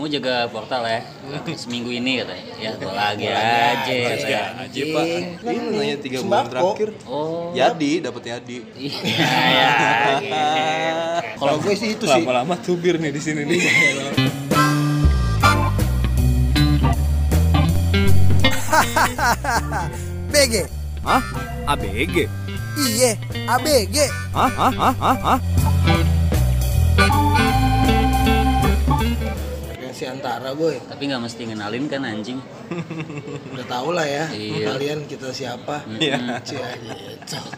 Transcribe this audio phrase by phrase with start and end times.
[0.00, 1.04] kamu jaga portal ya
[1.60, 5.04] seminggu ini katanya ya tua lagi aja saya aja pak.
[5.44, 6.96] Ini nanya tiga bulan terakhir.
[7.04, 8.64] oh Yadi dapat Yadi.
[8.80, 8.96] iya
[9.60, 9.68] ya
[11.36, 12.16] Kalau gue sih itu sih.
[12.16, 13.60] Lama-lama tubir nih di sini nih.
[20.32, 20.64] BG.
[21.04, 21.20] Hah?
[21.76, 22.24] ABG?
[22.88, 24.08] Iye, ABG.
[24.32, 24.48] Hah?
[24.48, 24.72] Hah?
[24.96, 24.96] Hah?
[24.96, 25.69] Hah?
[30.00, 30.80] Frekuensi antara boy.
[30.80, 32.40] tapi nggak mesti ngenalin kan anjing
[33.52, 34.24] Udah tau lah ya.
[34.32, 34.72] Iya.
[34.72, 35.84] Kalian kita siapa.
[36.00, 36.40] Iya.
[36.40, 36.72] Cia,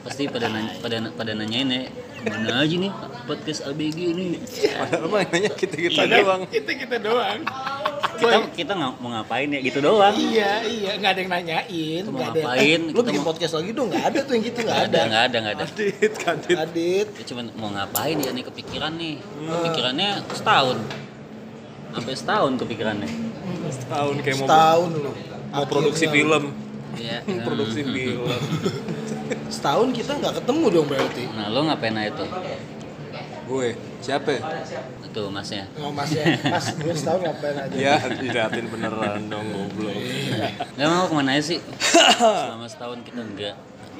[0.02, 1.80] pasti pada nanya, pada pada nanyain ya
[2.18, 2.92] ke mana aja nih
[3.24, 4.26] podcast ABG ini
[4.72, 6.42] Padahal mah nanya kita-kita doang.
[6.48, 7.40] kita kita doang
[8.12, 12.10] kita kita nggak mau ngapain ya gitu doang iya iya nggak ada yang nanyain Kita
[12.10, 14.32] mau nggak ada yang- ngapain Lu kita bikin mau podcast lagi dong, nggak ada tuh
[14.32, 16.56] yang gitu, nggak ada nggak ada nggak ada Kadit, kadit.
[16.56, 20.78] Adit, Kita cuma mau ngapain ya nih kepikiran nih kepikirannya setahun
[21.92, 23.08] sampai setahun kepikirannya
[23.64, 25.10] Setahun kayak mau setahun lu.
[25.48, 26.44] mau produksi film.
[26.92, 27.18] Iya.
[27.42, 28.28] Produksi film.
[29.48, 31.24] Setahun kita nggak ketemu dong berarti.
[31.30, 32.28] Nah, lo ngapain aja tuh?
[33.42, 33.68] Gue,
[33.98, 34.28] siapa?
[34.30, 34.40] ya?
[35.12, 35.68] Tuh masnya.
[35.76, 37.74] Oh mas ya, mas gue setahun ngapain aja?
[37.76, 39.92] Ya, diliatin beneran dong goblok.
[40.72, 41.58] Nggak mau ke mana aja sih?
[42.20, 43.54] Selama setahun kita enggak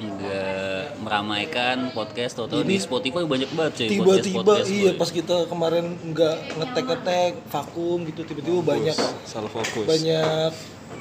[0.05, 4.99] enggak meramaikan podcast atau di Spotify banyak banget cuy Tiba-tiba iya boy.
[4.99, 9.83] pas kita kemarin nggak ngetek-ngetek vakum gitu tiba-tiba banyak Salah fokus.
[9.83, 10.51] banyak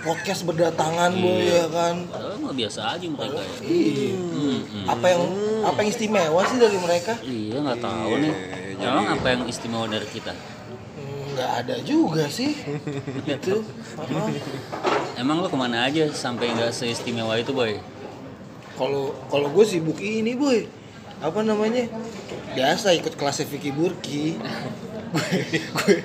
[0.00, 1.94] podcast berdatangan boy ya kan.
[2.06, 3.54] Padahal mah biasa aja mereka ya.
[3.62, 4.10] Iya.
[4.88, 5.22] Apa yang
[5.62, 7.12] apa yang istimewa sih dari mereka?
[7.20, 8.34] Iya nggak tahu nih.
[8.78, 10.32] Emang apa yang istimewa dari kita?
[10.32, 12.50] Hmm, Nggak ada juga sih.
[13.94, 14.26] Apa?
[15.22, 17.78] Emang lo ke mana aja sampai nggak seistimewa itu boy?
[18.82, 20.66] Kalau kalau gue sibuk ini boy,
[21.22, 21.86] apa namanya?
[22.50, 24.34] Biasa ikut kelas Vicky Burki.
[25.14, 25.96] gue gue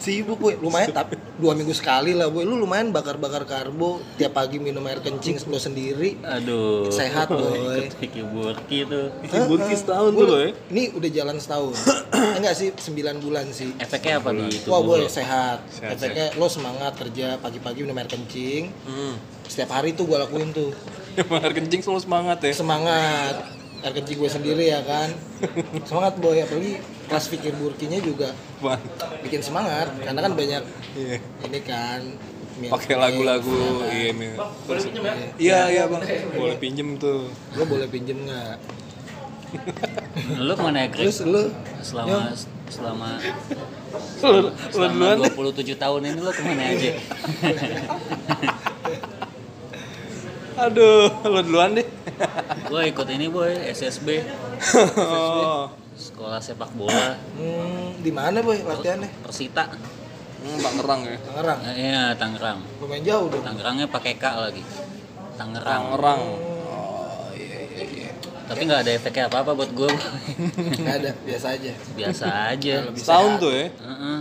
[0.00, 2.48] sibuk boy, lumayan tapi dua minggu sekali lah boy.
[2.48, 6.16] Lu lumayan bakar-bakar karbo, tiap pagi minum air kencing lo sendiri.
[6.24, 6.88] Aduh.
[6.88, 7.92] Sehat, boy.
[8.00, 9.12] Vicky Burki tuh.
[9.20, 10.50] Bikin burki setahun Gua- tuh lo ya.
[10.72, 11.74] Ini udah jalan setahun.
[12.40, 13.76] Enggak sih, 9 bulan sih.
[13.76, 15.10] Efeknya apa di tubuh Wah boy, lo?
[15.12, 15.68] sehat.
[15.68, 18.72] Sehat, Efeknya lo semangat kerja pagi-pagi minum air kencing.
[18.88, 19.20] Hmm.
[19.44, 20.72] Setiap hari tuh gue lakuin tuh.
[21.14, 22.52] Emang air kencing selalu semangat ya.
[22.52, 23.34] semangat
[23.78, 25.10] air kencing gue sendiri ya kan
[25.88, 28.30] semangat boy apalagi kelas pikir burkinya juga
[29.20, 30.62] bikin semangat karena kan banyak
[30.92, 31.16] Iya.
[31.42, 32.00] ini kan
[32.62, 34.12] Pakai lagu-lagu iya.
[34.68, 34.86] Terus-
[35.34, 36.04] Iya, iya, Bang.
[36.38, 37.26] Boleh pinjem tuh.
[37.50, 38.54] lo boleh pinjem nggak
[40.38, 41.50] Lo ke mana ya, terus lu
[41.82, 42.30] Selama
[42.70, 43.08] selama
[44.16, 45.32] selama duluan deh.
[45.68, 46.90] 27 tahun ini lo ke mana aja?
[50.62, 51.86] Aduh, lo duluan deh.
[52.64, 54.22] gue ikut ini boy, SSB,
[54.94, 55.66] Oh.
[55.92, 59.66] sekolah sepak bola, hmm, di mana boy latihannya Persita.
[60.38, 61.16] Hmm, Pak Ngerang ya.
[61.20, 62.58] Tangerang Eh, Iya, Tangerang.
[62.78, 64.62] lumayan jauh dong Tangerangnya pakai K lagi.
[65.34, 65.82] Tangerang.
[65.88, 66.20] Tangerang.
[66.22, 68.10] Oh, iya iya iya.
[68.44, 69.90] Tapi nggak ada efeknya apa-apa buat gue.
[70.78, 72.74] nggak ada biasa aja Biasa aja.
[72.90, 73.66] Setahun tuh ya.
[73.70, 74.18] Heeh.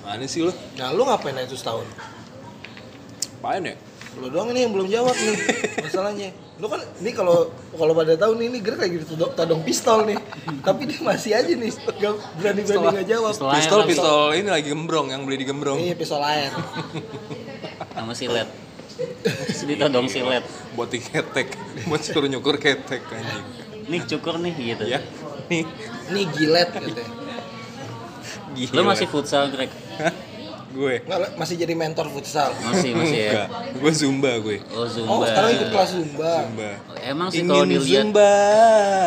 [0.00, 0.52] Mana sih lo?
[0.74, 1.86] nah lu ngapain aja tuh setahun
[3.38, 3.76] Apain ya?
[4.18, 5.36] Lo doang ini yang belum jawab nih
[5.86, 6.28] masalahnya
[6.58, 7.48] lu kan ini kalau
[7.78, 10.18] kalau pada tahun ini gerak kayak gitu todong, todong pistol nih
[10.66, 14.68] tapi dia masih aja nih gak berani berani nggak jawab Pistol Pistol pistol ini lagi
[14.74, 15.78] gembrong yang beli di gembrong.
[15.78, 16.50] iya pistol air
[17.90, 18.48] Sama silet.
[19.52, 20.44] Sedita dong silet.
[20.72, 21.52] Buat ketek,
[21.84, 23.44] buat suruh nyukur ketek anjing.
[23.92, 24.84] Nih cukur nih gitu.
[24.88, 25.04] Ya.
[25.50, 25.66] Nih.
[26.10, 27.04] ini gilet katanya
[28.50, 28.74] Gila.
[28.74, 29.70] Lo masih futsal, Greg?
[30.70, 31.02] Gue.
[31.02, 33.50] Nggak, masih jadi mentor futsal Masih, masih ya.
[33.74, 34.62] Gue zumba gue.
[34.70, 35.10] Oh, Zumba.
[35.10, 36.70] oh sekarang ikut kelas zumba Zumba.
[37.02, 38.32] Emang sih kalau dilihat zumba.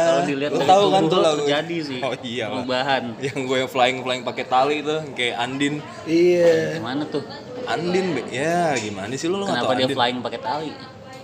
[0.03, 1.99] kalau dilihat Lo dari tahu kan tubuh tuh lo lagu terjadi sih.
[2.03, 2.45] Oh iya.
[2.51, 3.03] Perubahan.
[3.23, 5.73] Yang gue yang flying flying pakai tali itu kayak Andin.
[6.03, 7.23] iya Gimana tuh?
[7.63, 8.21] Andin, Be.
[8.27, 9.95] ya gimana sih nggak Kenapa dia Andin?
[9.95, 10.71] flying pakai tali?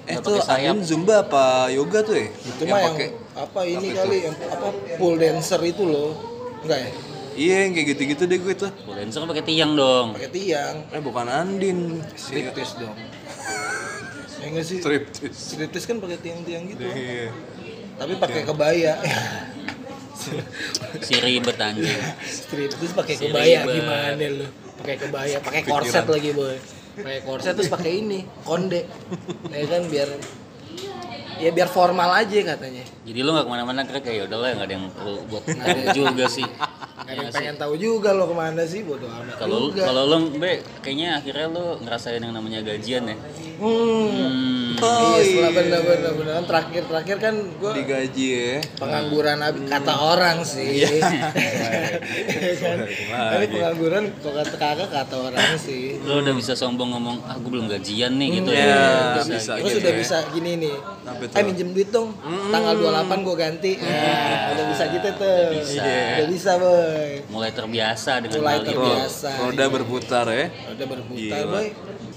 [0.07, 0.71] Eh tuh sayap.
[0.71, 2.31] Andin zumba apa yoga tuh ya?
[2.31, 2.95] itu mah yang
[3.35, 6.15] apa ini kali yang apa pole dancer itu loh
[6.63, 6.91] enggak ya
[7.39, 8.71] Iya yang kayak gitu-gitu deh gue tuh.
[8.85, 10.11] Dancer pakai tiang dong.
[10.11, 12.03] pakai tiang Eh bukan Andin.
[12.11, 12.97] Si striptease dong
[14.39, 15.35] ya enggak sih striptease.
[15.35, 17.27] striptease kan pakai tiang-tiang gitu Iya.
[17.95, 18.95] tapi pakai kebaya
[20.97, 21.99] Si ribet anjing.
[22.21, 23.75] striptease pakai Si kebaya ribet.
[23.77, 26.55] gimana lu pakai kebaya pakai korset lagi boy
[26.97, 28.87] pakai korset terus pakai ini konde
[29.49, 30.07] ya kan biar
[31.35, 34.73] ya biar formal aja katanya Jadi lo nggak ke mana-mana Greg ya udahlah nggak ada
[34.73, 35.43] yang perlu buat
[35.93, 36.47] juga sih.
[37.09, 37.37] Ada Iya yang sih.
[37.41, 39.81] pengen tahu juga lo ke mana sih bodo amat Kalau juga.
[39.83, 43.17] kalau lo be kayaknya akhirnya lo ngerasain yang namanya gajian ya.
[43.57, 44.68] hmm, Hmm.
[44.79, 45.57] Oh iya, setelah iya.
[45.57, 48.53] bener-bener bener kan terakhir terakhir kan gue Digaji ya.
[48.75, 50.67] pengangguran abi kata orang sih.
[50.79, 51.13] Iya kan?
[53.09, 55.99] Tapi pengangguran kok kata kakak kata orang sih.
[56.01, 59.21] Lo udah bisa sombong ngomong, ah gue belum gajian nih gitu Iya, ya.
[59.21, 59.99] bisa Terus gitu udah ya.
[59.99, 60.75] bisa gini nih.
[61.29, 62.09] Eh minjem duit dong.
[62.49, 63.71] Tanggal 28 gue ganti.
[63.75, 65.39] Nah, udah bisa gitu tuh.
[65.51, 65.83] bisa.
[66.15, 67.09] Udah bisa, boy.
[67.29, 69.29] Mulai terbiasa dengan Mulai terbiasa.
[69.39, 70.45] Roda berputar ya.
[70.69, 71.51] Udah berputar, Gila.
[71.51, 71.67] boy.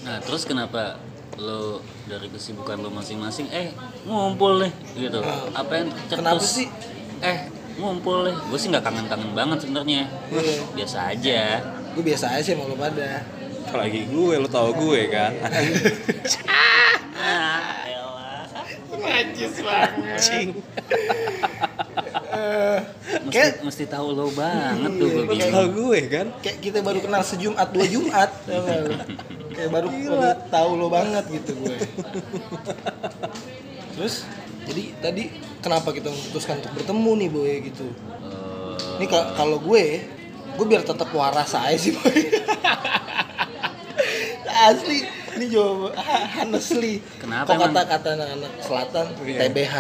[0.03, 0.99] Nah terus kenapa
[1.43, 3.75] lo dari kesibukan lo masing-masing eh
[4.05, 5.19] ngumpul nih gitu
[5.53, 6.71] apa yang Kenapa sih?
[7.19, 7.39] eh
[7.75, 10.55] ngumpul nih gue sih nggak kangen-kangen banget sebenarnya Iya.
[10.73, 11.43] biasa aja
[11.93, 13.21] Gue biasa aja sih sama lu pada.
[13.63, 15.29] Apalagi gue, lo tau gue kan.
[18.93, 20.17] Najis banget.
[20.17, 20.41] mesti
[23.29, 26.27] Kayak- mesti tahu lo banget tuh Iya, gue bingung Tau gue kan.
[26.41, 28.31] Kayak kita baru kenal sejumat dua Jumat.
[29.63, 30.19] Kayak baru, baru
[30.49, 31.77] tahu lo banget gitu gue.
[33.95, 34.27] Terus
[34.65, 35.23] jadi tadi
[35.59, 37.87] kenapa kita memutuskan untuk bertemu nih boy gitu?
[37.87, 40.03] Eh, Ini ka- kalau gue,
[40.53, 42.11] gue biar tetap waras aja sih boy.
[44.63, 45.95] Asli, ini jawab
[46.39, 46.99] honestly.
[47.17, 49.39] Kenapa Kok kata kata anak-anak selatan Iya.
[49.45, 49.75] TBH,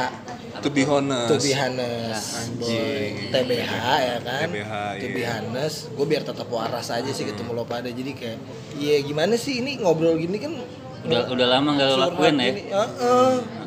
[0.60, 1.28] To be honest.
[1.32, 2.28] to be honest,
[2.60, 3.32] boy.
[3.32, 3.72] TBH
[4.04, 4.46] ya kan?
[4.52, 5.40] TBH, To be iya.
[5.40, 7.88] honest, gue biar tetap waras aja sih ketemu lo pada.
[7.88, 8.38] Jadi kayak,
[8.76, 10.52] iya gimana sih ini ngobrol gini kan?
[11.02, 12.52] udah udah lama nggak lo lakuin ya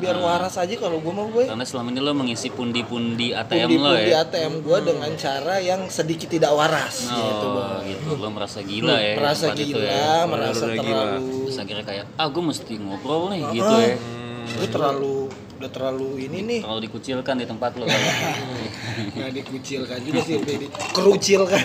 [0.00, 1.44] biar waras aja kalau gue mau gue.
[1.44, 5.84] karena selama ini lo mengisi pundi-pundi ATM lo Pundi-pundi ya ATM gue dengan cara yang
[5.92, 7.92] sedikit tidak waras gitu, oh Boy.
[7.92, 10.12] gitu lo merasa gila ya merasa itu gila, ya.
[10.24, 10.80] merasa gila.
[10.80, 13.96] terlalu, terus akhirnya kayak ah gue mesti ngobrol nih gitu Ah, ya
[14.46, 15.25] gue terlalu,
[15.56, 21.64] udah terlalu ini nih, kalau dikucilkan di tempat lo nggak dikucilkan juga sih, udah dikerucilkan.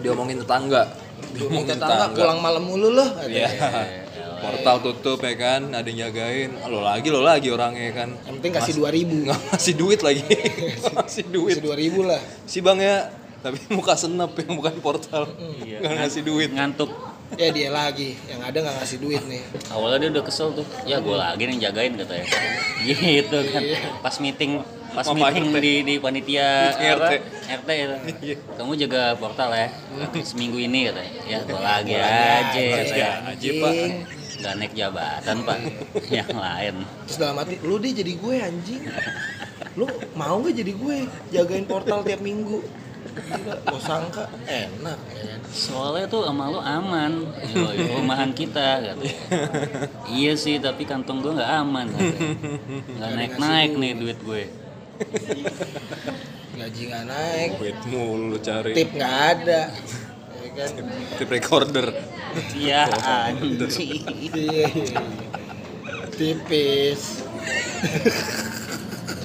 [0.00, 0.82] Diomongin tetangga.
[1.36, 3.46] Ngomong tetangga pulang malam mulu loh, Iya.
[3.52, 4.02] katanya.
[4.40, 6.56] Portal tutup ya kan, ada yang jagain.
[6.64, 8.08] Lo lagi, lo lagi orangnya kan.
[8.24, 10.24] Yang penting kasih dua ribu, Nggak ngasih duit lagi.
[10.96, 11.54] ngasih duit.
[11.60, 12.20] kasih dua ribu lah.
[12.48, 13.12] Si bang ya,
[13.44, 15.28] tapi muka senep yang bukan portal.
[15.60, 15.84] Iya.
[15.84, 16.50] Nggak ngasih duit.
[16.56, 16.88] ngantuk
[17.38, 19.42] Ya dia lagi, yang ada nggak ngasih duit nih.
[19.70, 20.66] awalnya dia udah kesel tuh.
[20.82, 22.26] Ya gue lagi nih yang jagain katanya
[22.90, 23.62] gitu kan.
[24.02, 24.52] Pas meeting
[24.90, 25.62] pas Sama meeting RT.
[25.62, 27.06] di di panitia Meeting apa?
[27.06, 27.12] RT.
[27.62, 27.94] RT itu
[28.58, 29.68] kamu jaga portal ya.
[30.26, 31.38] Seminggu ini katanya ya.
[31.46, 33.72] Gue lagi aja katanya aja, Pak.
[33.72, 33.92] anjing.
[34.40, 35.58] nggak naik jabatan pak.
[36.08, 36.74] Yang lain.
[37.04, 38.82] Terus dalam hati, lu deh jadi gue anjing.
[39.78, 39.86] Lu
[40.18, 40.96] mau gak jadi gue?
[41.30, 42.58] Jagain portal tiap minggu?
[43.66, 45.40] Gue sangka enak ya kan.
[45.50, 49.14] soalnya tuh sama lo aman Yoi, rumahan kita katanya
[50.06, 54.42] iya sih tapi kantong gue nggak aman nggak naik naik nih duit gue
[56.50, 58.76] Gaji nggak naik, Duit mulu lu cari.
[58.76, 59.72] tip nggak ada.
[59.72, 60.70] Ya kan?
[61.16, 61.88] Tip recorder.
[62.52, 65.00] iya anjing Iya, iya, iya.
[66.12, 67.24] Tipis.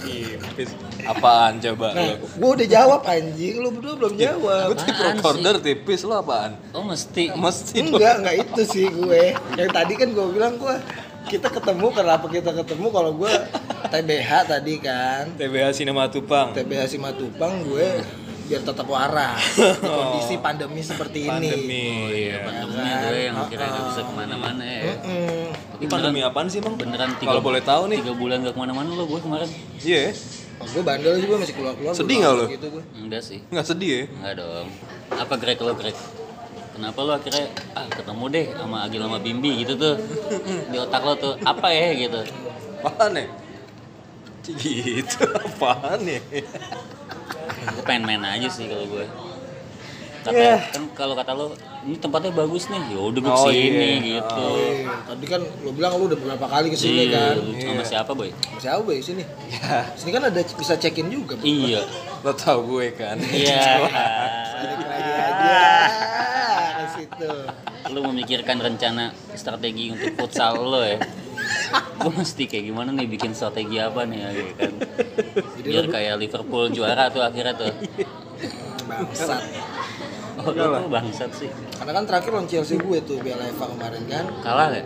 [0.08, 0.70] Tipis.
[1.08, 4.66] Apaan coba Nah, gue udah jawab anjing, lu berdua belum jawab.
[4.68, 6.52] Gue tip Apaan recorder tipis lo apaan?
[6.72, 7.78] oh mesti Mesti.
[7.80, 9.24] Enggak, enggak itu sih gue.
[9.54, 10.76] Yang tadi kan gue bilang gue
[11.26, 13.34] kita ketemu kenapa kita ketemu kalau gue
[13.88, 16.54] TBH tadi kan TBH Sinema Tupang.
[16.54, 18.02] TBH Simatupang gue
[18.46, 21.30] biar tetap waras di kondisi pandemi seperti ini.
[21.50, 21.86] Pandemi.
[22.14, 22.46] iya.
[22.46, 26.78] pandemi gue yang kira nggak bisa ke mana-mana ya Hmm, Ini pandemi apaan sih, Bang?
[26.78, 28.06] beneran tiga, Kalau boleh tahu nih.
[28.06, 29.50] tiga bulan gak ke mana-mana lo gue kemarin
[29.82, 30.14] Iya.
[30.56, 31.94] Oh, gue bandel juga masih keluar keluar.
[31.94, 32.46] Sedih nggak lo?
[32.48, 32.84] Gitu gue.
[32.96, 34.04] enggak sih Nggak sedih ya?
[34.10, 34.68] enggak dong
[35.08, 35.98] apa Greg lo Greg
[36.72, 39.96] kenapa lo akhirnya ah ketemu deh sama Agil sama Bimbi gitu tuh
[40.68, 42.20] di otak lo tuh apa ya gitu
[42.82, 43.26] Apaan ya?
[44.46, 46.22] Gitu, apaan ya?
[47.66, 49.06] gue pengen main aja sih kalau gue
[50.26, 50.58] kata Iya.
[50.68, 54.02] kan kalau kata lo ini tempatnya bagus nih ya udah gue Oh, ke sini iya.
[54.18, 57.36] gitu Eh, tadi kan lo bilang lu udah beberapa kali ke sini Iya, kan.
[57.38, 59.24] lu sama siapa boy Masih apa ya sini?
[59.94, 61.34] Sini kan ada bisa check in juga.
[61.36, 61.46] Bro.
[61.46, 61.82] iya
[62.20, 63.22] Lo tau gue kan?
[63.24, 63.86] iya
[64.56, 65.58] Balik lagi aja
[66.76, 67.32] ke situ.
[67.86, 70.98] lu memikirkan rencana strategi untuk futsal lo ya
[71.96, 74.72] gue mesti kayak gimana nih bikin strategi apa nih ya gitu kan
[75.62, 77.70] biar kayak Liverpool juara tuh akhirnya tuh
[78.86, 79.42] Bangsat.
[80.46, 84.04] Oh lu tuh bangsat sih Karena kan terakhir lawan Chelsea gue tuh Piala FA kemarin
[84.06, 84.26] kan.
[84.40, 84.86] kalah gak?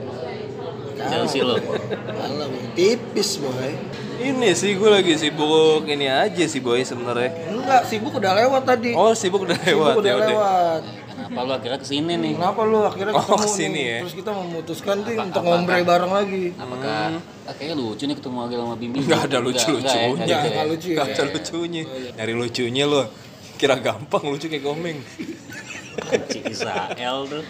[0.96, 1.10] Kalah.
[1.10, 2.48] Chelsea lo Kalah.
[2.74, 3.72] Tipis boy.
[4.20, 7.32] Ini sih gue lagi sibuk ini aja sih boy sebenarnya.
[7.48, 8.92] Enggak, sibuk udah lewat tadi.
[8.92, 10.28] Oh sibuk udah lewat sibuk udah ya udah.
[10.30, 10.82] lewat.
[11.20, 13.84] kenapa lu akhirnya ke sini nih Kenapa lu akhirnya Oh, ketemu ke sini nih?
[13.86, 13.98] ya.
[14.02, 16.46] Terus kita memutuskan tuh Apa- untuk ngombre bareng lagi.
[16.54, 17.00] apakah
[17.46, 19.80] ah, kayaknya lucu nih ketemu Agil sama Bimbi Nggak ada Enggak, lucu-lucunya.
[19.80, 20.72] enggak ya, Enggak, gitu enggak ya.
[20.72, 20.96] lucu ya.
[20.98, 21.82] Gak ada lucunya.
[22.18, 23.04] Nyari lucunya lo.
[23.60, 25.04] Kira gampang lucu kayak komeng.
[26.26, 27.44] Cik Israel tuh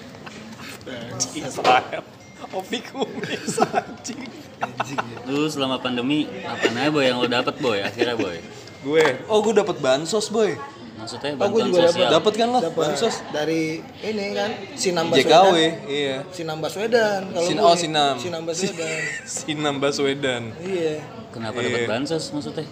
[1.35, 2.01] Israel.
[2.49, 4.25] Opi kumis anjing.
[4.57, 5.17] Anjing ya.
[5.23, 8.41] Lu selama pandemi apa aja boy yang lo dapet boy akhirnya boy?
[8.79, 10.57] Gue, oh gue dapet bansos boy.
[10.97, 12.09] Maksudnya Oh, gue bantuan juga sosial.
[12.09, 13.15] Dapet kan lo bansos?
[13.29, 13.61] dari
[14.01, 15.71] ini kan Sinam JKW, Baswedan.
[15.85, 16.17] iya.
[16.33, 17.63] Sinam Baswedan kalau Sin gue.
[17.63, 18.15] oh Sinam.
[18.17, 18.97] Sinam Baswedan.
[19.37, 20.43] Sinam Baswedan.
[20.59, 20.95] iya.
[21.29, 21.87] Kenapa dapat Iya.
[21.87, 22.65] bansos maksudnya?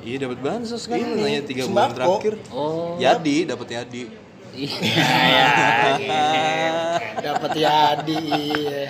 [0.00, 1.94] Iya dapat bansos kan, Ini, nanya tiga bulan sembako.
[1.94, 2.34] terakhir.
[2.50, 2.96] Oh.
[2.96, 4.02] Yadi, dapat Yadi.
[4.50, 5.46] Iya.
[7.22, 8.18] Dapat Yadi.
[8.18, 8.84] Iya.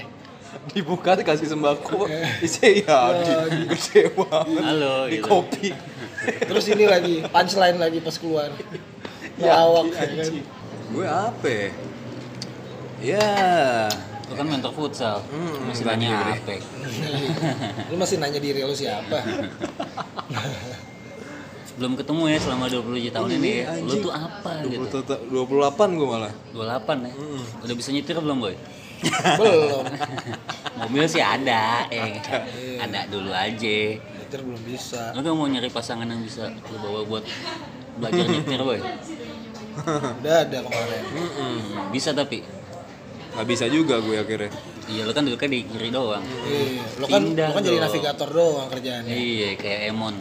[0.71, 2.07] Dibuka dikasih sembako,
[2.47, 3.35] isi Yadi.
[3.69, 4.63] Gede banget.
[4.63, 5.27] Halo, Di gitu.
[5.27, 5.69] kopi.
[6.21, 8.51] Terus ini lagi punchline lagi pas keluar.
[9.37, 10.35] Lawak ya kan.
[10.91, 11.69] Gue apa ya?
[13.01, 13.29] Ya,
[14.29, 15.25] Lu kan mentor futsal.
[15.27, 16.55] Hmm, Masih nanya apa?
[17.91, 19.19] Lu masih nanya diri lu siapa?
[21.81, 23.65] Belum ketemu ya selama 27 tahun ini ya.
[23.81, 25.01] Lu tuh apa gitu?
[25.01, 26.33] 28 gue malah.
[26.53, 27.13] 28 ya.
[27.65, 28.53] Udah bisa nyetir belum, Boy?
[29.41, 29.85] Belum.
[30.85, 32.21] Mobil sih ada, eh.
[32.77, 33.97] Ada dulu aja.
[33.97, 35.17] Nyetir belum bisa.
[35.17, 37.25] Lu kan mau nyari pasangan yang bisa lu bawa buat
[37.97, 38.85] belajar nyetir, Boy?
[40.21, 41.03] Udah ada kemarin.
[41.17, 42.45] Hmm, bisa tapi.
[43.33, 44.53] Gak bisa juga gue akhirnya.
[44.91, 46.25] Iya, lu kan duduknya di kiri doang.
[46.45, 49.15] Iya, lu kan Pindah lu kan jadi navigator doang kerjaannya.
[49.17, 50.15] Iya, kayak Emon.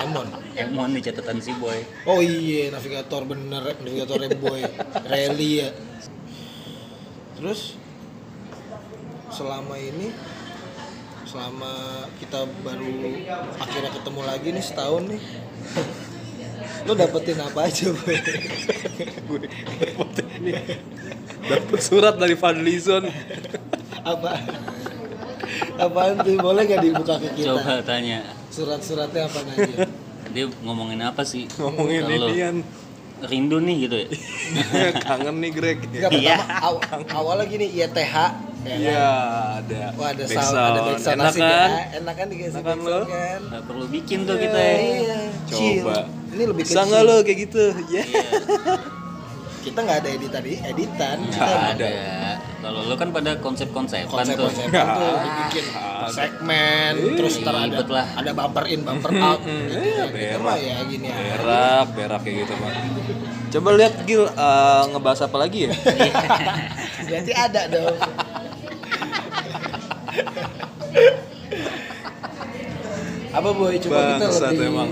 [0.00, 0.28] Emon.
[0.56, 1.80] Emon di catatan si Boy.
[2.08, 4.62] Oh iya, navigator bener, navigator boy,
[5.06, 5.70] rally ya.
[7.36, 7.78] Terus
[9.30, 10.12] selama ini
[11.24, 12.90] selama kita baru
[13.62, 15.22] akhirnya ketemu lagi nih setahun nih.
[16.88, 18.16] Lo dapetin apa aja, boy?
[19.30, 19.40] gue
[21.48, 23.04] dapet surat dari Fadlizon.
[24.00, 24.32] apa?
[25.80, 26.36] Apaan tuh?
[26.40, 27.56] Boleh gak dibuka ke kita?
[27.56, 28.39] Coba tanya.
[28.50, 29.86] Surat-suratnya apa aja?
[30.34, 31.46] Dia ngomongin apa sih?
[31.52, 32.56] Ngomongin Kalau inian.
[33.20, 34.08] rindu nih gitu ya.
[35.04, 35.78] Kangen nih Greg.
[35.84, 36.80] Enggak pertama aw-
[37.14, 38.30] awalnya gini IETH ya kan?
[38.60, 39.08] Iya,
[39.56, 39.82] ada.
[39.94, 41.48] Wah ada sound, ada backsound Enak asik kan?
[41.48, 41.84] ya.
[41.96, 43.00] Enak kan dikasih Enak backsound lo?
[43.06, 43.40] kan?
[43.42, 44.76] Nggak perlu bikin tuh kita ya.
[44.76, 45.18] Iya.
[45.48, 45.96] Coba.
[46.30, 46.86] Ini lebih Bisa kecil.
[46.86, 47.64] nggak lo kayak gitu?
[47.88, 48.04] Ya.
[49.60, 51.16] Kita nggak ada editan editan.
[51.22, 51.92] Kita Nggak ada.
[52.60, 54.16] Kalau lu kan pada konsep-konsepan tuh.
[54.16, 56.08] konsep-konsep Nggak tuh dibikin ada.
[56.08, 58.06] segmen terus ntar ada lah.
[58.16, 59.72] ada bumper in bumper out gitu.
[59.74, 60.40] Iya, Kita berak.
[60.40, 61.16] mah ya gini ya.
[61.36, 62.72] Berak, berak kayak gitu mah.
[63.50, 65.72] Coba lihat Gil eh, ngebahas apa lagi ya?
[67.06, 67.96] Berarti ada dong.
[73.30, 74.90] Apa boy coba kita lebih emang.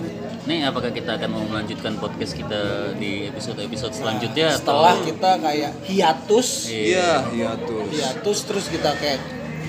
[0.49, 5.73] Nih apakah kita akan mau melanjutkan podcast kita di episode-episode selanjutnya setelah atau kita kayak
[5.85, 6.73] hiatus.
[6.73, 7.85] Iya, iya tuh.
[7.93, 9.21] hiatus terus kita kayak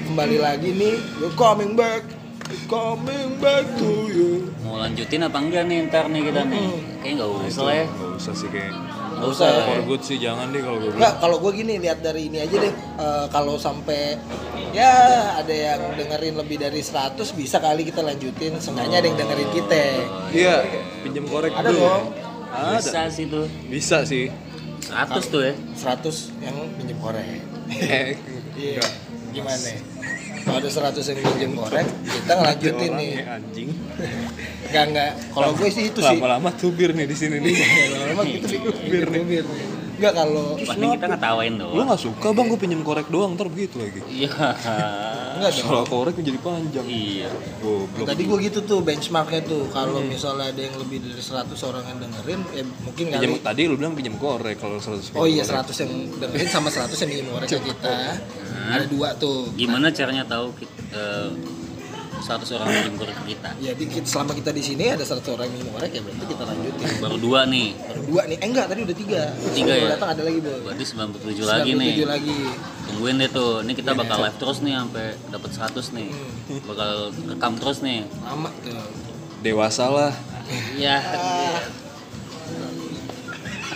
[0.08, 0.96] kembali lagi nih.
[1.20, 2.08] We're coming back.
[2.48, 4.56] We're coming back to you.
[4.64, 6.89] Mau lanjutin apa enggak nih ntar nih kita nih?
[7.00, 7.86] Kayaknya nggak usah lah ya.
[7.88, 8.74] Gak usah sih kayak.
[9.20, 9.62] Nggak usah ya.
[9.64, 10.92] For good sih jangan deh kalau gue.
[10.96, 12.74] Enggak, kalau gue gini lihat dari ini aja deh.
[12.76, 14.20] Eh, kalau sampai
[14.76, 14.92] ya
[15.40, 18.60] ada yang dengerin lebih dari 100 bisa kali kita lanjutin.
[18.60, 19.84] Seenggaknya ada yang dengerin kita.
[20.36, 20.56] Iya,
[21.02, 21.80] pinjam korek Ada dulu.
[21.80, 22.04] dong.
[22.52, 22.78] Ada.
[22.84, 23.46] Bisa sih tuh.
[23.72, 24.26] Bisa sih.
[24.90, 25.54] 100 tuh ya.
[25.76, 27.26] 100 yang pinjem korek.
[28.60, 28.84] Iya.
[29.32, 29.72] Gimana?
[30.50, 33.12] Kalau ada 100 yang pinjem korek, kita ngelanjutin nih.
[33.14, 33.70] orangnya anjing.
[34.66, 35.12] Enggak enggak.
[35.30, 36.18] Kalau gue sih itu sih.
[36.18, 37.54] Lama-lama tubir nih di sini nih.
[37.94, 38.60] Lama-lama gitu sih.
[38.90, 39.46] Bir bir.
[40.00, 41.88] Enggak kalau Paling kita ngetawain Lu doang.
[41.92, 44.00] gak suka bang gue pinjam korek doang ntar begitu lagi.
[44.08, 44.32] Iya.
[45.36, 45.68] enggak dong.
[45.68, 46.86] Kalau korek menjadi panjang.
[46.88, 47.30] Iya.
[47.60, 48.08] Goblok.
[48.08, 52.00] Tadi gue gitu tuh benchmarknya tuh kalau misalnya ada yang lebih dari 100 orang yang
[52.00, 55.68] dengerin ya mungkin kali Pinjam, tadi lu bilang pinjam korek kalau 100 Oh iya korek.
[55.68, 57.96] 100 yang dengerin sama 100 yang minjem korek kita.
[58.70, 59.52] Ada dua tuh.
[59.54, 61.28] Gimana caranya tahu kita, eh,
[62.20, 63.50] 100 orang yang ke kita?
[63.58, 66.44] Jadi kita, selama kita di sini ada 100 orang yang minjem korek ya berarti kita
[66.46, 66.88] lanjutin.
[67.04, 67.68] Baru dua nih.
[67.80, 68.38] Baru dua nih.
[68.38, 69.22] Eh enggak, tadi udah tiga.
[69.56, 69.92] Tiga Sebelum ya?
[69.96, 70.60] datang ada lagi, Boy.
[70.64, 71.94] Berarti 97 lagi nih.
[72.04, 72.40] 97 lagi.
[72.90, 73.54] Tungguin deh tuh.
[73.64, 74.00] Ini kita Iya.
[74.00, 76.10] bakal live terus nih sampai dapat 100 nih.
[76.12, 76.62] Hmm.
[76.68, 76.92] Bakal
[77.32, 78.00] rekam terus nih.
[78.22, 78.84] Lama tuh.
[79.40, 80.14] Dewasa lah.
[80.76, 80.98] Iya.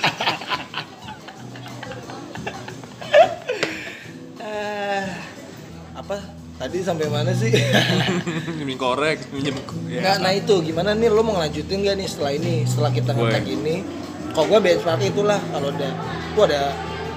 [4.44, 5.04] Eh,
[5.96, 6.18] apa?
[6.53, 7.50] Tadi sampai mana sih?
[8.48, 10.00] Pinjam korek, pinjam ya.
[10.00, 13.45] Nggak, nah itu gimana nih lo mau ngelanjutin gak nih setelah ini setelah kita ngetek
[13.48, 13.75] ini
[14.31, 15.89] kalau gue benchmark itulah kalau ada
[16.31, 16.62] tuh ada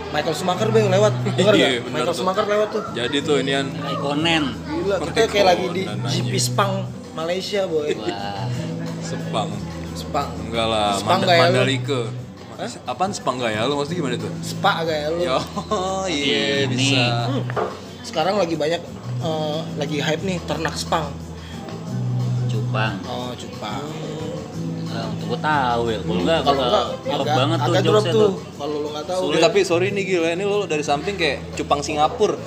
[0.09, 1.71] Michael Schumacher bang lewat denger Iya, gak?
[1.81, 2.17] bener Michael tuh.
[2.17, 4.45] Schumacher lewat tuh Jadi tuh inian Raikkonen.
[4.67, 6.33] gila kita kayak lagi di GP.
[6.39, 6.73] Spang
[7.13, 8.49] Malaysia boy Wah.
[9.01, 9.49] Sepang.
[9.95, 11.53] Spang Enggak lah, Sepang Manda- gak ya lu?
[11.55, 12.01] Mandalika.
[12.85, 13.73] Apaan Sepang gak ya lu?
[13.75, 14.33] Maksudnya gimana tuh?
[14.41, 15.39] Spa kayak lu Yo,
[16.11, 16.73] iya Ini.
[16.73, 17.05] bisa.
[17.27, 17.45] Hmm.
[18.03, 18.79] sekarang lagi banyak
[19.27, 21.11] eh, lagi hype nih ternak Spang
[22.47, 22.95] Cupang.
[23.07, 23.87] oh Cupang
[24.87, 25.99] Nah, untuk gue tahu ya.
[26.01, 26.63] Kalau enggak Kalau
[27.05, 28.23] enggak banget tuh drop jokesnya tuh.
[28.25, 28.33] tuh.
[28.57, 29.23] Kalau lu nggak tahu.
[29.29, 32.41] Lu tapi sorry nih gila ini lu dari samping kayak cupang Singapura.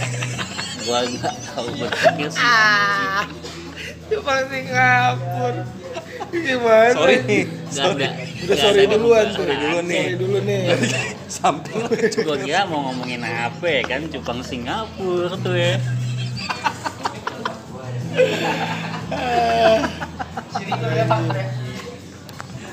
[0.88, 2.40] Gua enggak tahu betul sih.
[4.08, 5.62] Cuma Singapura.
[6.26, 6.92] Gimana?
[6.96, 7.44] sorry nih.
[7.76, 8.08] Ada.
[8.24, 9.26] Udah sorry duluan.
[9.36, 10.00] Sorry dulu nih.
[10.00, 10.62] Sorry dulu nih.
[11.28, 11.88] samping lu
[12.24, 15.76] Gua kira mau ngomongin apa ya kan cupang Singapura tuh ya.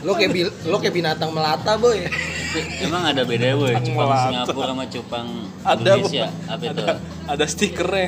[0.03, 2.03] Lo kayak bil- lo kayak binatang melata, boy.
[2.79, 4.23] Emang ada beda boy cupang Melata.
[4.45, 5.27] Singapura sama cupang
[5.63, 6.27] ada Indonesia?
[6.45, 6.69] Apa itu?
[6.75, 6.85] ada,
[7.25, 8.07] ada stikernya.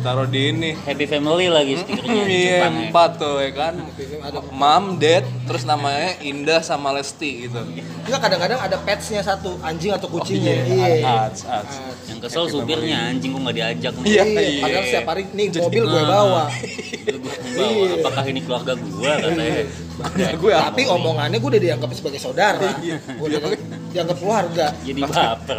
[0.00, 0.70] Taruh di ini.
[0.80, 2.68] Happy Family lagi stikernya Iya ya.
[2.68, 3.74] empat tuh ya kan.
[4.20, 7.60] Ada Mam, Dad, terus namanya Indah sama Lesti gitu.
[8.00, 10.64] Enggak kadang-kadang ada petsnya satu, anjing atau kucingnya.
[10.64, 11.12] iya, Iya.
[11.28, 11.74] ads, ads.
[12.08, 14.08] Yang kesel supirnya anjing gua nggak diajak nih.
[14.08, 14.62] Iya, Iya, iya.
[14.62, 16.44] padahal setiap hari nih mobil gue bawa.
[17.50, 19.52] Bawa, apakah ini keluarga gua katanya.
[20.16, 22.72] Ya, gue Tapi omongannya gue udah dianggap sebagai saudara.
[23.20, 23.40] Gue udah
[23.92, 24.66] dianggap keluarga.
[24.80, 25.58] Jadi baper.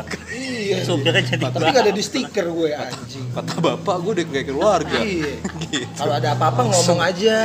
[0.74, 0.84] Iya.
[0.84, 3.26] Supirnya jadi Tapi gak ada di stiker gue anjing.
[3.32, 4.98] kata bapak gue udah kayak keluarga.
[4.98, 5.34] Iya.
[5.62, 5.86] Gitu.
[5.94, 7.36] Kalau ada apa-apa ngomong aja,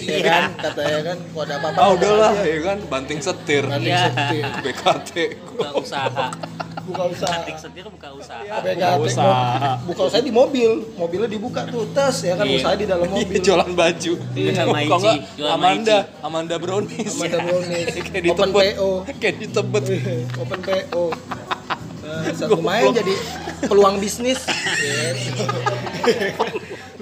[0.00, 0.42] ya kan?
[0.56, 3.62] Katanya kan, kalau ada apa-apa Ah ngomong udahlah ya kan banting setir.
[3.64, 4.02] Banting Iya.
[4.08, 4.44] setir.
[4.60, 5.10] BKT.
[5.48, 6.26] Buka usaha.
[6.82, 7.42] Buka usaha.
[7.42, 8.42] Ketik setir buka usaha.
[8.60, 9.26] BKT, usaha.
[9.26, 12.56] mo- buka usaha di mobil, mobilnya dibuka tuh tes ya kan Iya.
[12.56, 13.40] usaha di dalam Iya mobil.
[13.40, 14.12] jualan baju.
[14.32, 15.98] Iya, Kalau nggak, Amanda.
[16.20, 17.10] Amanda Brownies.
[17.12, 17.86] Amanda Brownies.
[17.92, 18.64] kayak Open ditebet.
[18.72, 18.90] PO.
[19.16, 19.84] Kayak ditebet.
[20.36, 21.02] Open PO.
[22.50, 23.14] Lumayan jadi
[23.66, 24.40] peluang bisnis.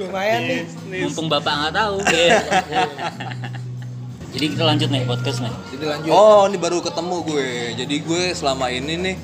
[0.00, 0.60] Lumayan nih.
[1.06, 1.96] Mumpung bapak nggak tahu.
[4.34, 5.54] Jadi kita lanjut nih podcast nih.
[5.74, 6.10] Jadi lanjut.
[6.10, 7.48] Oh, ini baru ketemu gue.
[7.78, 9.16] Jadi gue selama ini nih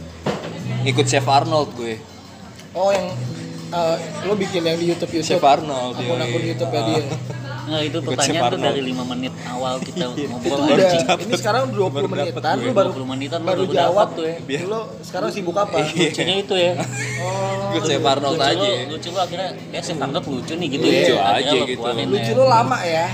[0.87, 1.99] ikut Chef Arnold gue.
[2.71, 3.11] Oh yang
[3.75, 3.97] eh,
[4.31, 5.27] lo bikin yang di YouTube YouTube.
[5.27, 5.99] Chef Arnold.
[5.99, 6.43] Akun-akun.
[6.47, 7.03] YouTube ya dia.
[7.71, 10.75] Nah itu pertanyaan tuh dari 5 menit awal kita Itu ngobrol udah.
[10.75, 11.07] anjing.
[11.23, 12.67] Ini sekarang 20 Baru dapet menitan gue.
[12.67, 14.37] lu baru 20 menitan lu baru baru jawab tuh ya.
[14.43, 15.77] Biar- Lo sekarang sibuk apa?
[15.87, 16.73] Lucunya itu ya.
[17.23, 18.09] Oh.
[18.11, 18.59] Arnold lucu aja.
[18.59, 21.23] Lu, lucu lu akhirnya ya saya anggap lucu nih gitu Lucu ya.
[21.23, 21.87] Akhirnya aja lu gitu.
[22.11, 22.35] Lucu ya.
[22.35, 23.07] lo lama ya.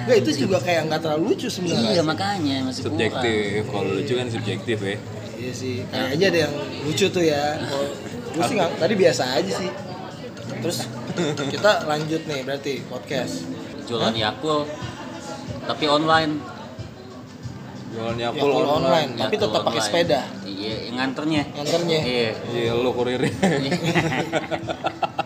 [0.00, 1.90] Enggak itu juga kayak nggak terlalu lucu sebenarnya.
[1.90, 2.82] Iya makanya masih.
[2.86, 3.60] Subjektif.
[3.66, 4.96] Kalau lucu kan subjektif ya.
[5.40, 6.54] Iya sih, kayaknya ada yang
[6.84, 7.56] lucu tuh ya.
[8.30, 9.70] Gue sih nggak, tadi biasa aja sih.
[10.60, 10.78] Terus
[11.48, 13.48] kita lanjut nih berarti podcast.
[13.90, 14.58] Jualan Yakul
[15.66, 16.32] tapi online.
[17.90, 19.86] Jualan Ya Yakul kalau online, tapi Yakul tetap pakai online.
[19.90, 20.20] sepeda.
[20.46, 21.42] Iya, yang nganternya.
[21.50, 21.98] Nganternya.
[22.00, 22.30] Iya.
[22.48, 23.32] Iya, lu kurirnya.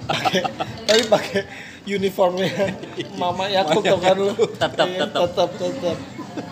[0.04, 0.40] Pakai
[0.84, 1.40] tapi pakai
[1.86, 2.76] uniformnya
[3.16, 4.32] Mama Yakult tuh kan lu.
[4.54, 5.20] Tetap, Iya, tetap.
[5.28, 5.96] tetap tetap.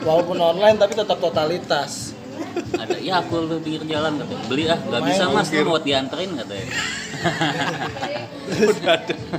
[0.00, 2.12] Walaupun online tapi tetap totalitas.
[2.76, 4.44] Ada Yakul tuh pinggir jalan katanya.
[4.46, 6.66] Beli ah, nggak bisa mas, lu mau dianterin katanya.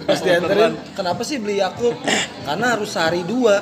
[0.07, 1.97] Pas dianterin, kenapa sih beli Yakult?
[2.43, 3.61] Karena harus sehari dua.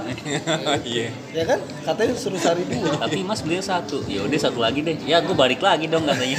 [0.86, 1.10] Iya.
[1.36, 1.60] Ya kan?
[1.86, 2.96] Katanya suruh sehari dua.
[3.02, 4.98] Tapi mas beli satu, ya udah satu lagi deh.
[5.04, 6.38] Ya gue balik lagi dong katanya.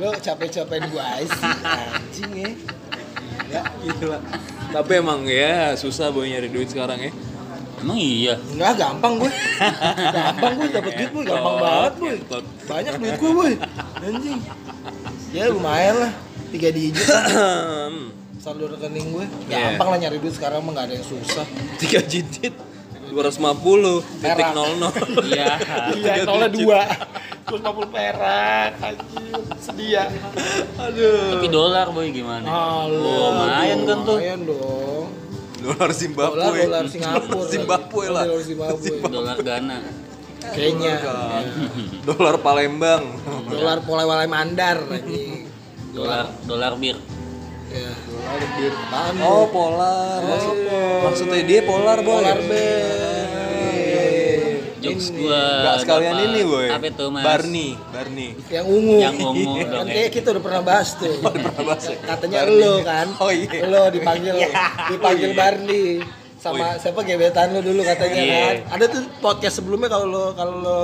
[0.00, 2.50] Lo capek-capekin gua aja sih, anjing ya.
[3.52, 4.18] Ya, gila.
[4.70, 7.12] Tapi emang ya susah boy nyari duit sekarang ya.
[7.80, 8.34] Emang iya.
[8.52, 9.30] Enggak, gampang gue.
[10.16, 12.12] Gampang gue dapet duit gue, gampang banget gue.
[12.68, 13.52] Banyak duit gue, boy.
[14.04, 14.40] Anjing.
[15.32, 16.12] Ya lumayan lah.
[16.50, 17.06] Tiga digit
[18.42, 19.26] saldo rekening gue.
[19.48, 19.76] Iya.
[19.76, 21.46] Gampang lah nyari duit sekarang mah gak ada yang susah.
[21.78, 22.52] Tiga digit
[23.10, 24.54] 250 titik Perak.
[24.54, 24.92] nol nol.
[25.30, 25.52] Iya.
[25.98, 26.80] Iya, nolnya dua.
[27.42, 29.34] Terus 50 perak, anjing.
[29.58, 30.04] Sedia.
[30.78, 31.34] Aduh.
[31.34, 32.46] Tapi dolar boy gimana?
[32.46, 33.02] Halo.
[33.02, 34.18] Oh, lumayan kan tuh.
[34.22, 35.06] Lumayan dong.
[35.60, 36.40] Dolar Zimbabwe.
[36.40, 37.48] Dolar, dolar Singapura.
[37.52, 38.24] Zimbabwe lah.
[38.24, 38.88] Dolar Zimbabwe.
[39.04, 39.78] Dolar Ghana.
[40.40, 40.94] Kayaknya.
[42.08, 43.04] Dolar Palembang.
[43.52, 44.80] Dolar Polewale Mandar.
[45.92, 46.96] Dolar dolar bir.
[47.70, 47.92] Ya.
[47.92, 48.72] Dolar bir.
[49.20, 50.20] Oh, polar.
[50.24, 52.24] Maksudnya, maksudnya dia polar, boy.
[52.24, 53.19] Polar bear.
[54.80, 55.18] Jokes Ini.
[55.18, 55.40] gua.
[55.40, 56.68] Enggak sekalian dapat- ini, boy.
[56.68, 57.22] Apa itu mas?
[57.22, 58.28] Barney, Barney.
[58.46, 58.98] Yang ungu.
[58.98, 59.92] Yang ungu Kan dong ya.
[59.92, 61.14] kayak kita udah pernah bahas tuh.
[61.36, 61.96] pernah bahas ya?
[62.00, 62.60] Katanya Barney.
[62.60, 63.06] lo kan.
[63.16, 63.60] Oh, iya.
[63.62, 64.34] Lo dipanggil
[64.92, 65.38] dipanggil Oh, iya.
[65.38, 65.86] Barney
[66.36, 68.40] sama siapa gebetan lo dulu katanya Iya.
[68.40, 68.56] kan.
[68.72, 70.78] Ada tuh podcast sebelumnya kalau lo kalau lo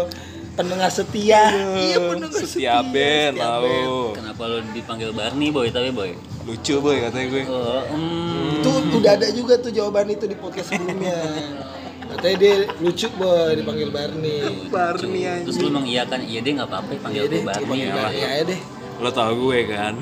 [0.53, 1.53] pendengar setia.
[1.75, 2.47] Iya, pendengar setia.
[2.47, 3.65] Setia Ben, Setia Ben.
[3.65, 3.97] tahu.
[4.15, 6.13] Kenapa lo dipanggil Barney boy tapi boy?
[6.45, 7.43] Lucu, boy katanya gue.
[7.47, 8.61] Oh, hmm.
[8.61, 11.17] Itu udah ada juga tuh jawaban itu di podcast sebelumnya.
[12.07, 14.71] Katanya dia lucu boy dipanggil Barney.
[14.71, 17.63] Barney Terus lu mengiyakan, iya deh nggak apa-apa panggil Iya gue deh, Barney.
[17.67, 18.05] dipanggil ya.
[18.07, 18.61] Aja deh.
[19.03, 19.95] Lo tau gue kan.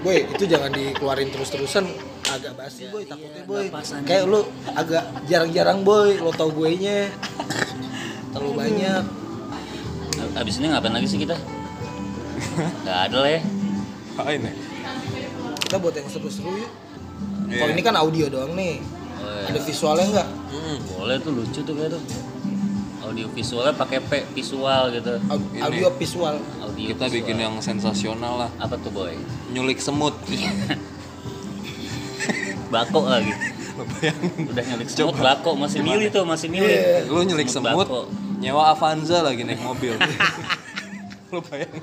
[0.00, 1.84] Boy, itu jangan dikeluarin terus-terusan
[2.30, 3.68] agak basi boy, takutnya boy.
[4.08, 4.40] Kayak lu
[4.72, 7.12] agak jarang-jarang boy, lo tau gue nya.
[8.32, 9.04] Terlalu banyak.
[10.38, 11.36] Abis ini ngapain lagi sih kita?
[12.86, 13.42] Gak ada lah ya.
[14.16, 14.52] Apain ya?
[15.68, 16.72] Kita buat yang seru-seru yuk.
[17.50, 17.60] Iya.
[17.60, 18.78] Kalau ini kan audio doang nih.
[19.20, 20.28] Oh, Ada visualnya nggak?
[20.50, 20.76] Mm.
[20.90, 22.02] boleh tuh lucu tuh kayak tuh
[23.02, 25.60] audio visualnya pakai P visual gitu Ini.
[25.60, 26.36] Audio visual.
[26.60, 27.16] audio Kita visual.
[27.16, 28.50] bikin yang sensasional lah.
[28.56, 29.12] apa tuh boy
[29.50, 30.14] Nyulik semut.
[32.70, 33.34] bako lagi
[34.46, 37.08] udah nyulik semut bako masih milih tuh masih milih Iya.
[37.08, 38.06] Lu nyulik semut, bako.
[38.38, 39.96] nyewa Avanza lagi naik mobil.
[41.32, 41.82] Lu bayangin.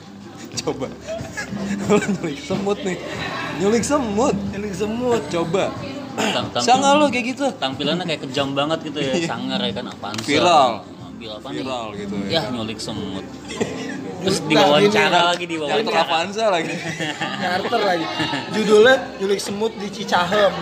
[0.57, 0.87] Coba.
[1.85, 2.97] Lu nyulik semut nih.
[3.57, 4.35] Nyulik semut.
[4.51, 5.21] Ini semut.
[5.27, 5.71] Coba.
[6.59, 7.45] Sangat lu kayak gitu.
[7.61, 10.37] tampilannya kayak kejam banget gitu ya sangar ya kan apaan sih?
[10.37, 10.81] Viral.
[11.07, 12.41] Ambil apa nih Viral gitu ya.
[12.41, 13.25] ya nyulik semut
[14.17, 15.29] terus diwawancara gini.
[15.29, 16.73] lagi di wawancara Avanza lagi.
[17.41, 18.05] Nyarter lagi.
[18.49, 20.53] Judulnya nyulik semut di Cicahem.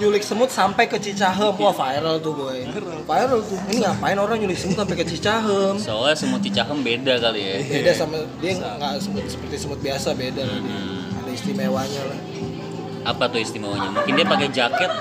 [0.00, 1.52] Nyulik semut sampai ke Cicahem.
[1.52, 2.64] Wah viral tuh boy.
[3.04, 3.60] Viral tuh.
[3.68, 5.76] Ini ngapain orang nyulik semut sampai ke Cicahem?
[5.78, 10.42] soalnya semut cicahem beda kali ya Beda sama dia nggak semut seperti semut biasa beda
[10.42, 10.80] lah dia.
[11.22, 12.18] Ada istimewanya lah.
[13.02, 14.92] Apa tuh istimewanya mungkin dia pakai jaket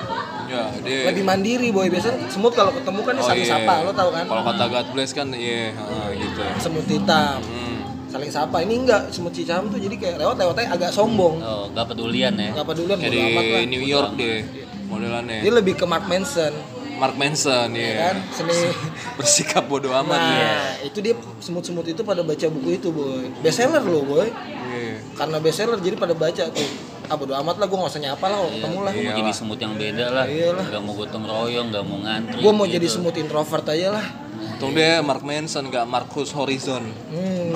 [0.43, 1.87] Ya, dia Lebih mandiri boy.
[1.87, 3.55] Biasanya semut kalau ketemu kan Oh, saling iya.
[3.55, 3.87] sapa.
[3.87, 4.27] Lo tau kan?
[4.27, 6.43] Kalau kata God bless kan iya, heeh, gitu.
[6.59, 7.39] Semut hitam.
[7.39, 7.79] Hmm.
[8.11, 8.59] Saling sapa.
[8.59, 11.39] Ini enggak semut Cicahem tuh jadi kayak lewat-lewatnya agak sombong.
[11.39, 13.59] oh gak pedulian ya Gak pedulian Kayak amat lah.
[13.63, 14.39] di New York deh
[14.85, 15.39] modelannya.
[15.39, 16.51] Dia lebih ke Mark Manson.
[16.99, 17.95] Mark Manson ya ya.
[18.03, 18.53] kan seni
[19.17, 20.53] Bersikap bodoh amat nah ya.
[20.83, 24.27] itu dia semut-semut itu pada baca buku itu boy bestseller loh boy
[24.67, 24.99] Iya.
[25.15, 26.67] karena bestseller jadi pada baca tuh
[27.11, 29.31] ah bodo amat lah gue nggak usah nyapa lah kalau ketemu lah gue mau jadi
[29.35, 30.65] semut yang beda lah Iyalah.
[30.71, 32.75] gak mau gotong royong gak mau ngantri gue mau gitu.
[32.79, 34.07] jadi semut introvert aja lah
[34.41, 36.85] Untung dia Mark Manson gak Marcus Horizon.
[36.85, 37.49] hmm.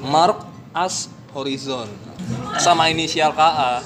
[0.14, 1.90] Mark As Horizon.
[2.58, 3.82] Sama inisial KA.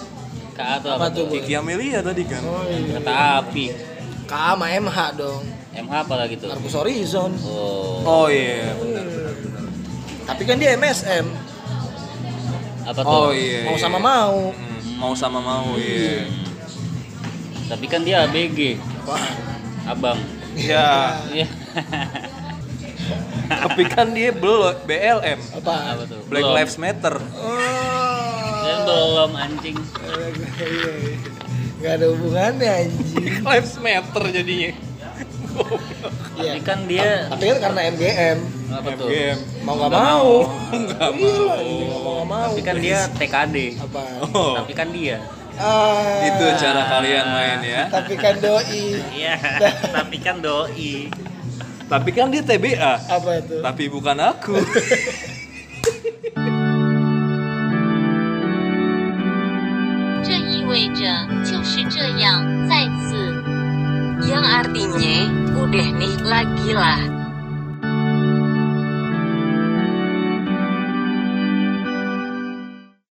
[0.52, 2.44] KA tuh apa apa tuh Kiki Amelia tadi kan.
[2.44, 3.00] oh, iya.
[3.00, 3.64] kereta api
[4.26, 8.74] K sama MH dong MH apa lagi tuh Marcus Horizon oh Oh iya.
[10.26, 11.47] tapi kan dia MSM
[12.88, 13.62] apa tuh Oh iya.
[13.62, 13.82] mau iya.
[13.82, 16.24] sama mau Hmm, Mau sama mau iya.
[17.66, 19.20] tapi kan dia ABG Wah,
[19.86, 20.16] abang
[20.54, 21.46] Ya, iya
[23.48, 25.38] tapi kan dia belum BLM.
[25.54, 26.56] apa apa tuh Black Belum.
[26.58, 27.14] Lives Matter.
[27.14, 29.76] oh Dia belum anjing
[31.78, 34.70] Gak ada hubungannya anjing Black Lives Matter jadinya.
[36.36, 36.52] Iya.
[36.52, 39.08] tapi kan dia Tapi kan karena MGM apa tuh?
[39.64, 40.32] Mau nggak mau.
[40.72, 41.56] Enggak mau.
[41.68, 42.50] Iya, mau nggak mau.
[42.52, 43.56] Tapi kan dia TKD.
[43.80, 44.02] Apa?
[44.32, 44.52] Oh.
[44.60, 45.18] Tapi kan dia.
[45.58, 47.82] Ah, itu cara kalian main ya.
[47.90, 49.02] Tapi kan doi.
[49.10, 49.36] Iya.
[49.98, 51.10] tapi kan doi.
[51.88, 52.94] Tapi kan dia TBA.
[53.08, 53.56] Apa itu?
[53.64, 54.54] Tapi bukan aku.
[64.28, 65.18] yang artinya
[65.56, 67.17] udah nih lagi lah